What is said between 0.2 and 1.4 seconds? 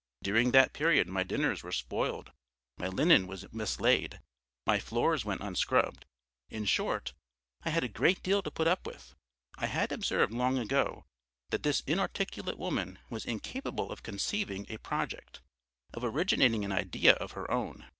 During that period my